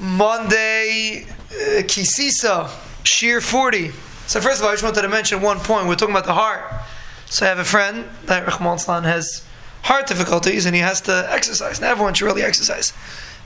Monday, 0.00 1.24
uh, 1.24 1.82
Kisisa, 1.82 2.68
Shiur 3.04 3.42
40. 3.42 3.90
So 4.26 4.40
first 4.40 4.60
of 4.60 4.64
all, 4.64 4.70
I 4.70 4.72
just 4.72 4.82
wanted 4.82 5.02
to 5.02 5.08
mention 5.08 5.42
one 5.42 5.58
point. 5.58 5.86
We're 5.86 5.94
talking 5.94 6.14
about 6.14 6.24
the 6.24 6.34
heart. 6.34 6.64
So 7.26 7.44
I 7.44 7.48
have 7.50 7.58
a 7.58 7.64
friend 7.64 8.08
that 8.24 8.46
Rahman 8.46 9.04
has 9.04 9.46
heart 9.82 10.06
difficulties 10.06 10.66
and 10.66 10.74
he 10.74 10.80
has 10.80 11.00
to 11.02 11.26
exercise. 11.30 11.80
Now 11.80 11.90
everyone 11.90 12.14
should 12.14 12.26
really 12.26 12.42
exercise. 12.42 12.92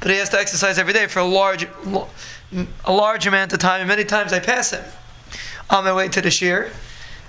But 0.01 0.11
he 0.11 0.17
has 0.19 0.29
to 0.31 0.39
exercise 0.39 0.79
every 0.79 0.93
day 0.93 1.07
for 1.07 1.19
a 1.19 1.25
large 1.25 1.67
a 2.85 2.93
large 2.93 3.27
amount 3.27 3.53
of 3.53 3.59
time 3.59 3.81
and 3.81 3.89
many 3.89 4.05
times 4.05 4.33
I 4.33 4.39
pass 4.39 4.71
him 4.71 4.85
on 5.71 5.85
my 5.85 5.93
way 5.93 6.09
to 6.09 6.21
the 6.21 6.29
shiur 6.29 6.71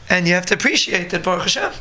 and 0.09 0.27
you 0.27 0.33
have 0.33 0.45
to 0.47 0.53
appreciate 0.53 1.09
that 1.09 1.23
Baruch 1.23 1.43
Hashem 1.43 1.71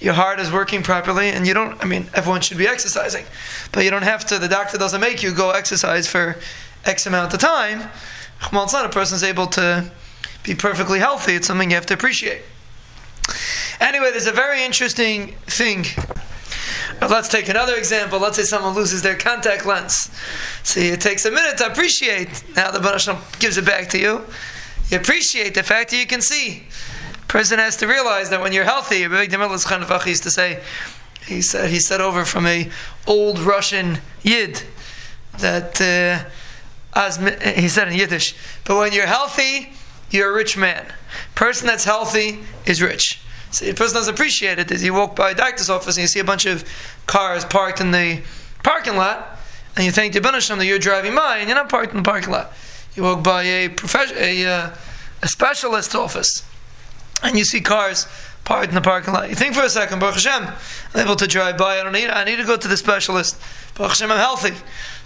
your 0.00 0.14
heart 0.14 0.40
is 0.40 0.50
working 0.50 0.82
properly 0.82 1.28
and 1.28 1.46
you 1.46 1.52
don't 1.52 1.82
i 1.82 1.86
mean 1.86 2.08
everyone 2.14 2.40
should 2.40 2.56
be 2.56 2.66
exercising 2.66 3.24
but 3.70 3.84
you 3.84 3.90
don't 3.90 4.02
have 4.02 4.24
to 4.24 4.38
the 4.38 4.48
doctor 4.48 4.78
doesn't 4.78 5.00
make 5.00 5.22
you 5.22 5.34
go 5.34 5.50
exercise 5.50 6.06
for 6.06 6.36
x 6.84 7.06
amount 7.06 7.32
of 7.32 7.40
time 7.40 7.90
well, 8.52 8.64
it's 8.64 8.72
not 8.72 8.86
a 8.86 8.88
person 8.88 9.16
is 9.16 9.22
able 9.22 9.46
to 9.46 9.90
be 10.42 10.54
perfectly 10.54 10.98
healthy 10.98 11.34
it's 11.34 11.46
something 11.46 11.70
you 11.70 11.76
have 11.76 11.86
to 11.86 11.94
appreciate 11.94 12.42
anyway 13.80 14.10
there's 14.10 14.26
a 14.26 14.32
very 14.32 14.64
interesting 14.64 15.34
thing 15.46 15.84
let's 17.08 17.28
take 17.28 17.48
another 17.48 17.76
example. 17.76 18.18
Let's 18.18 18.36
say 18.36 18.42
someone 18.42 18.74
loses 18.74 19.02
their 19.02 19.16
contact 19.16 19.64
lens. 19.64 20.10
See, 20.62 20.88
it 20.88 21.00
takes 21.00 21.24
a 21.24 21.30
minute 21.30 21.58
to 21.58 21.66
appreciate. 21.66 22.44
Now 22.54 22.70
the 22.70 22.80
Baruch 22.80 23.38
gives 23.38 23.56
it 23.56 23.64
back 23.64 23.88
to 23.90 23.98
you. 23.98 24.26
You 24.88 24.98
appreciate 24.98 25.54
the 25.54 25.62
fact 25.62 25.90
that 25.90 25.96
you 25.96 26.06
can 26.06 26.20
see 26.20 26.66
person 27.28 27.60
has 27.60 27.76
to 27.76 27.86
realize 27.86 28.28
that 28.30 28.40
when 28.40 28.52
you're 28.52 28.64
healthy, 28.64 29.06
Rabbi 29.06 29.26
Demel 29.26 30.06
used 30.06 30.24
to 30.24 30.30
say, 30.30 30.60
he 31.26 31.42
said 31.42 31.70
he 31.70 31.78
said 31.78 32.00
over 32.00 32.24
from 32.24 32.44
a 32.46 32.68
old 33.06 33.38
Russian 33.38 33.98
Yid 34.22 34.62
that 35.38 35.80
uh, 35.80 36.28
as 36.94 37.16
he 37.56 37.68
said 37.68 37.88
in 37.88 37.94
Yiddish, 37.94 38.34
but 38.64 38.76
when 38.76 38.92
you're 38.92 39.06
healthy, 39.06 39.72
you're 40.10 40.30
a 40.30 40.34
rich 40.34 40.56
man. 40.56 40.92
Person 41.34 41.66
that's 41.66 41.84
healthy 41.84 42.40
is 42.66 42.82
rich. 42.82 43.20
So 43.50 43.64
the 43.64 43.74
person 43.74 43.96
doesn't 43.96 44.14
appreciate 44.14 44.58
it 44.58 44.70
is 44.70 44.82
you 44.82 44.94
walk 44.94 45.16
by 45.16 45.30
a 45.30 45.34
doctor's 45.34 45.70
office 45.70 45.96
and 45.96 46.02
you 46.02 46.08
see 46.08 46.20
a 46.20 46.24
bunch 46.24 46.46
of 46.46 46.64
cars 47.06 47.44
parked 47.44 47.80
in 47.80 47.90
the 47.90 48.22
parking 48.62 48.96
lot, 48.96 49.38
and 49.76 49.84
you 49.84 49.92
think 49.92 50.12
to 50.14 50.20
Banasham 50.20 50.58
that 50.58 50.66
you're 50.66 50.78
driving 50.78 51.16
and 51.16 51.48
you're 51.48 51.56
not 51.56 51.68
parked 51.68 51.92
in 51.92 51.98
the 51.98 52.02
parking 52.02 52.30
lot. 52.30 52.52
You 52.94 53.04
walk 53.04 53.22
by 53.22 53.42
a 53.42 53.68
profession, 53.68 54.16
a, 54.18 54.46
uh, 54.46 54.70
a 55.22 55.28
specialist 55.28 55.94
office 55.94 56.44
and 57.22 57.36
you 57.36 57.44
see 57.44 57.60
cars 57.60 58.06
parked 58.44 58.68
in 58.68 58.74
the 58.74 58.80
parking 58.80 59.14
lot. 59.14 59.28
You 59.28 59.34
think 59.34 59.54
for 59.54 59.62
a 59.62 59.68
second, 59.68 59.98
Baruch 59.98 60.16
Hashem, 60.16 60.52
I'm 60.94 61.00
able 61.00 61.16
to 61.16 61.26
drive 61.26 61.56
by. 61.56 61.78
I 61.78 61.82
don't 61.82 61.92
need. 61.92 62.08
I 62.08 62.24
need 62.24 62.36
to 62.36 62.44
go 62.44 62.56
to 62.56 62.68
the 62.68 62.76
specialist. 62.76 63.40
Baruch 63.74 63.92
Hashem, 63.92 64.10
I'm 64.10 64.18
healthy. 64.18 64.54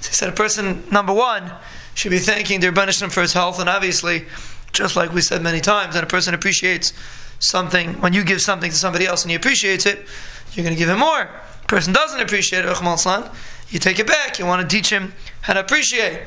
So 0.00 0.08
he 0.08 0.14
said, 0.14 0.28
a 0.28 0.32
person 0.32 0.84
number 0.90 1.12
one 1.12 1.52
should 1.94 2.10
be 2.10 2.18
thanking 2.18 2.60
their 2.60 2.72
Rebbeinu 2.72 3.10
for 3.10 3.20
his 3.20 3.32
health, 3.32 3.60
and 3.60 3.68
obviously, 3.68 4.24
just 4.72 4.96
like 4.96 5.12
we 5.12 5.20
said 5.20 5.42
many 5.42 5.60
times, 5.60 5.94
that 5.94 6.02
a 6.02 6.08
person 6.08 6.34
appreciates 6.34 6.92
something 7.38 8.00
when 8.00 8.12
you 8.12 8.24
give 8.24 8.40
something 8.40 8.70
to 8.70 8.76
somebody 8.76 9.06
else 9.06 9.22
and 9.22 9.30
he 9.30 9.36
appreciates 9.36 9.86
it, 9.86 10.06
you're 10.52 10.64
going 10.64 10.74
to 10.74 10.78
give 10.78 10.88
him 10.88 10.98
more. 10.98 11.22
A 11.22 11.66
person 11.66 11.92
doesn't 11.92 12.20
appreciate 12.20 12.64
it, 12.64 13.30
you 13.70 13.78
take 13.78 13.98
it 13.98 14.06
back. 14.06 14.38
You 14.38 14.46
want 14.46 14.68
to 14.68 14.76
teach 14.76 14.90
him 14.90 15.14
how 15.40 15.54
to 15.54 15.60
appreciate. 15.60 16.22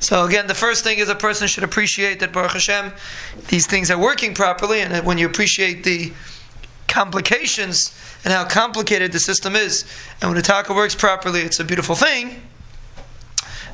So 0.00 0.24
again, 0.24 0.46
the 0.46 0.54
first 0.54 0.84
thing 0.84 0.98
is 0.98 1.08
a 1.08 1.14
person 1.14 1.48
should 1.48 1.64
appreciate 1.64 2.20
that 2.20 2.32
Baruch 2.32 2.52
Hashem, 2.52 2.92
these 3.48 3.66
things 3.66 3.90
are 3.90 3.98
working 3.98 4.34
properly, 4.34 4.80
and 4.80 5.04
when 5.06 5.18
you 5.18 5.26
appreciate 5.26 5.82
the 5.84 6.12
complications 6.94 7.92
and 8.24 8.32
how 8.32 8.44
complicated 8.44 9.10
the 9.10 9.18
system 9.18 9.56
is, 9.56 9.84
and 10.20 10.30
when 10.30 10.38
a 10.38 10.42
taka 10.42 10.72
works 10.72 10.94
properly, 10.94 11.40
it's 11.40 11.58
a 11.58 11.64
beautiful 11.64 11.96
thing. 11.96 12.40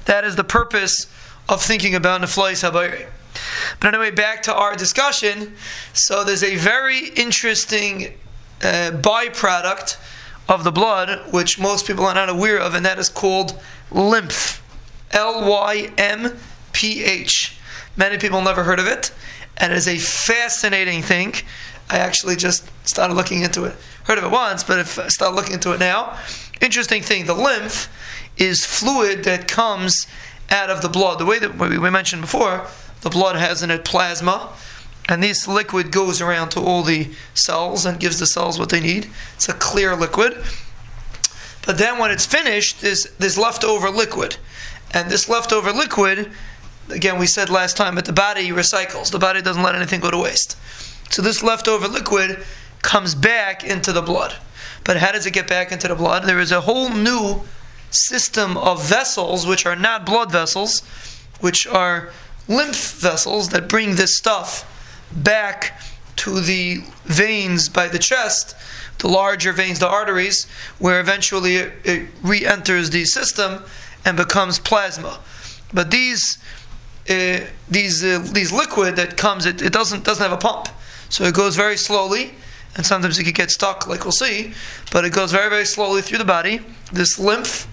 That 0.06 0.24
is 0.24 0.36
the 0.36 0.44
purpose 0.44 1.06
of 1.46 1.62
thinking 1.62 1.94
about 1.94 2.22
Neflois 2.22 2.62
Habayri. 2.64 3.06
But 3.78 3.94
anyway, 3.94 4.10
back 4.10 4.42
to 4.44 4.54
our 4.54 4.74
discussion. 4.74 5.54
So 5.92 6.24
there's 6.24 6.42
a 6.42 6.56
very 6.56 7.08
interesting 7.08 8.14
uh, 8.62 8.90
byproduct 8.92 9.98
of 10.48 10.64
the 10.64 10.72
blood, 10.72 11.32
which 11.32 11.58
most 11.58 11.86
people 11.86 12.04
are 12.04 12.14
not 12.14 12.28
aware 12.28 12.58
of, 12.58 12.74
and 12.74 12.84
that 12.86 12.98
is 12.98 13.08
called 13.08 13.60
lymph. 13.90 14.62
L 15.12 15.48
Y 15.48 15.92
M 15.98 16.38
P 16.72 17.04
H. 17.04 17.56
Many 17.96 18.16
people 18.18 18.40
never 18.40 18.62
heard 18.64 18.80
of 18.80 18.86
it, 18.86 19.12
and 19.58 19.72
it 19.72 19.76
is 19.76 19.88
a 19.88 19.98
fascinating 19.98 21.02
thing. 21.02 21.34
I 21.90 21.98
actually 21.98 22.36
just 22.36 22.64
started 22.86 23.14
looking 23.14 23.42
into 23.42 23.64
it. 23.64 23.74
Heard 24.04 24.18
of 24.18 24.24
it 24.24 24.30
once, 24.30 24.62
but 24.62 24.78
if 24.78 24.98
I 24.98 25.08
start 25.08 25.34
looking 25.34 25.54
into 25.54 25.72
it 25.72 25.80
now, 25.80 26.16
interesting 26.60 27.02
thing. 27.02 27.26
The 27.26 27.34
lymph 27.34 27.88
is 28.36 28.64
fluid 28.64 29.24
that 29.24 29.48
comes 29.48 30.06
out 30.50 30.70
of 30.70 30.82
the 30.82 30.88
blood. 30.88 31.18
The 31.18 31.26
way 31.26 31.40
that 31.40 31.58
we 31.58 31.90
mentioned 31.90 32.22
before, 32.22 32.66
the 33.00 33.10
blood 33.10 33.36
has 33.36 33.62
in 33.62 33.72
it 33.72 33.84
plasma, 33.84 34.52
and 35.08 35.20
this 35.20 35.48
liquid 35.48 35.90
goes 35.90 36.20
around 36.20 36.50
to 36.50 36.60
all 36.60 36.84
the 36.84 37.10
cells 37.34 37.84
and 37.84 37.98
gives 37.98 38.20
the 38.20 38.26
cells 38.26 38.58
what 38.58 38.68
they 38.68 38.80
need. 38.80 39.10
It's 39.34 39.48
a 39.48 39.54
clear 39.54 39.96
liquid. 39.96 40.36
But 41.66 41.78
then 41.78 41.98
when 41.98 42.12
it's 42.12 42.24
finished, 42.24 42.80
there's, 42.80 43.04
there's 43.18 43.36
leftover 43.36 43.90
liquid. 43.90 44.36
And 44.92 45.10
this 45.10 45.28
leftover 45.28 45.72
liquid, 45.72 46.30
again, 46.88 47.18
we 47.18 47.26
said 47.26 47.50
last 47.50 47.76
time, 47.76 47.96
but 47.96 48.04
the 48.04 48.12
body 48.12 48.48
recycles. 48.50 49.10
The 49.10 49.18
body 49.18 49.42
doesn't 49.42 49.62
let 49.62 49.74
anything 49.74 50.00
go 50.00 50.10
to 50.10 50.18
waste. 50.18 50.56
So 51.10 51.22
this 51.22 51.42
leftover 51.42 51.88
liquid 51.88 52.44
comes 52.82 53.14
back 53.14 53.64
into 53.64 53.92
the 53.92 54.02
blood. 54.02 54.34
But 54.84 54.96
how 54.96 55.12
does 55.12 55.26
it 55.26 55.32
get 55.32 55.46
back 55.46 55.72
into 55.72 55.88
the 55.88 55.94
blood? 55.94 56.24
There 56.24 56.40
is 56.40 56.52
a 56.52 56.62
whole 56.62 56.88
new 56.88 57.42
system 57.90 58.56
of 58.56 58.82
vessels, 58.82 59.46
which 59.46 59.66
are 59.66 59.76
not 59.76 60.06
blood 60.06 60.30
vessels, 60.32 60.80
which 61.40 61.66
are 61.66 62.10
lymph 62.48 62.94
vessels 62.94 63.50
that 63.50 63.68
bring 63.68 63.96
this 63.96 64.16
stuff 64.16 64.66
back 65.12 65.80
to 66.16 66.40
the 66.40 66.78
veins 67.04 67.68
by 67.68 67.88
the 67.88 67.98
chest, 67.98 68.54
the 68.98 69.08
larger 69.08 69.52
veins, 69.52 69.78
the 69.78 69.88
arteries, 69.88 70.46
where 70.78 71.00
eventually 71.00 71.56
it, 71.56 72.08
re 72.22 72.46
enters 72.46 72.90
the 72.90 73.04
system 73.04 73.62
and 74.04 74.16
becomes 74.16 74.58
plasma. 74.58 75.18
But 75.72 75.90
these 75.90 76.38
uh, 77.08 77.40
these 77.68 78.04
uh, 78.04 78.24
these 78.32 78.52
liquid 78.52 78.96
that 78.96 79.16
comes, 79.16 79.46
it, 79.46 79.62
it 79.62 79.72
doesn't 79.72 80.04
doesn't 80.04 80.22
have 80.22 80.32
a 80.32 80.40
pump, 80.40 80.68
so 81.10 81.24
it 81.24 81.34
goes 81.34 81.54
very 81.56 81.76
slowly, 81.76 82.32
and 82.76 82.86
sometimes 82.86 83.18
it 83.18 83.24
could 83.24 83.34
get 83.34 83.50
stuck, 83.50 83.86
like 83.86 84.04
we'll 84.04 84.12
see. 84.12 84.54
But 84.90 85.04
it 85.04 85.12
goes 85.12 85.32
very 85.32 85.50
very 85.50 85.66
slowly 85.66 86.00
through 86.00 86.18
the 86.18 86.24
body, 86.24 86.60
this 86.90 87.18
lymph, 87.18 87.68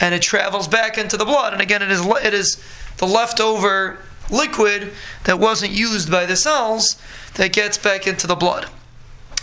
and 0.00 0.14
it 0.14 0.22
travels 0.22 0.68
back 0.68 0.96
into 0.96 1.16
the 1.16 1.24
blood. 1.24 1.52
And 1.52 1.60
again, 1.60 1.82
it 1.82 1.90
is 1.90 2.06
it 2.22 2.34
is 2.34 2.62
the 2.98 3.06
leftover 3.06 3.98
liquid 4.30 4.92
that 5.24 5.38
wasn't 5.38 5.72
used 5.72 6.10
by 6.10 6.26
the 6.26 6.36
cells 6.36 7.00
that 7.34 7.52
gets 7.52 7.78
back 7.78 8.06
into 8.06 8.26
the 8.26 8.36
blood. 8.36 8.68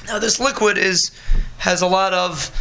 Now, 0.07 0.19
this 0.19 0.39
liquid 0.39 0.77
is 0.77 1.11
has 1.59 1.81
a 1.81 1.87
lot 1.87 2.13
of 2.13 2.51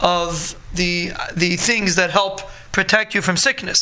of 0.00 0.56
the 0.74 1.12
the 1.34 1.56
things 1.56 1.96
that 1.96 2.10
help 2.10 2.40
protect 2.72 3.14
you 3.14 3.22
from 3.22 3.36
sickness. 3.36 3.78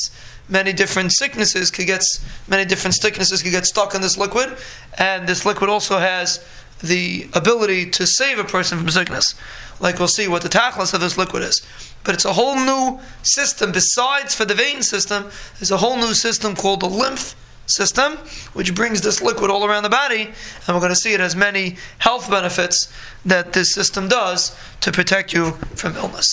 Many 0.48 0.72
different 0.72 1.12
sicknesses 1.12 1.70
could 1.70 1.86
get 1.86 2.02
many 2.48 2.64
different 2.64 2.94
sicknesses 2.94 3.42
could 3.42 3.52
get 3.52 3.66
stuck 3.66 3.94
in 3.94 4.02
this 4.02 4.16
liquid, 4.16 4.56
and 4.98 5.26
this 5.26 5.46
liquid 5.46 5.70
also 5.70 5.98
has 5.98 6.44
the 6.82 7.28
ability 7.32 7.90
to 7.90 8.06
save 8.06 8.38
a 8.38 8.44
person 8.44 8.78
from 8.78 8.88
sickness. 8.90 9.34
Like 9.80 9.98
we'll 9.98 10.08
see 10.08 10.28
what 10.28 10.42
the 10.42 10.48
tachlis 10.48 10.94
of 10.94 11.00
this 11.00 11.18
liquid 11.18 11.42
is. 11.42 11.62
But 12.04 12.14
it's 12.14 12.24
a 12.24 12.32
whole 12.32 12.56
new 12.56 13.00
system. 13.22 13.72
Besides 13.72 14.34
for 14.34 14.44
the 14.44 14.54
vein 14.54 14.82
system, 14.82 15.30
there's 15.58 15.70
a 15.70 15.78
whole 15.78 15.96
new 15.96 16.14
system 16.14 16.54
called 16.54 16.80
the 16.80 16.88
lymph 16.88 17.34
system, 17.66 18.18
which 18.52 18.74
brings 18.74 19.00
this 19.00 19.22
liquid 19.22 19.50
all 19.50 19.64
around 19.64 19.84
the 19.84 19.88
body, 19.88 20.22
and 20.22 20.68
we're 20.68 20.80
going 20.80 20.90
to 20.90 20.96
see 20.96 21.14
it 21.14 21.20
has 21.20 21.34
many 21.34 21.76
health 21.98 22.30
benefits 22.30 22.92
that 23.24 23.52
this 23.52 23.72
system 23.72 24.08
does 24.08 24.56
to 24.80 24.92
protect 24.92 25.32
you 25.32 25.52
from 25.74 25.96
illness. 25.96 26.32